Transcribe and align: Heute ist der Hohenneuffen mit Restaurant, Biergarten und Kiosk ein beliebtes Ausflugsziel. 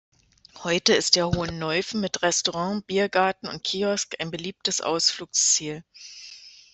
Heute 0.63 0.95
ist 0.95 1.15
der 1.15 1.27
Hohenneuffen 1.27 2.01
mit 2.01 2.23
Restaurant, 2.23 2.87
Biergarten 2.87 3.47
und 3.47 3.63
Kiosk 3.63 4.15
ein 4.19 4.31
beliebtes 4.31 4.81
Ausflugsziel. 4.81 5.83